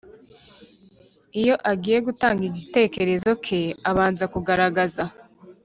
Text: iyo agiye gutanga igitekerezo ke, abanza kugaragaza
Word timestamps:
iyo 1.39 1.55
agiye 1.71 1.97
gutanga 2.07 2.41
igitekerezo 2.49 3.31
ke, 3.45 3.59
abanza 3.89 4.25
kugaragaza 4.33 5.03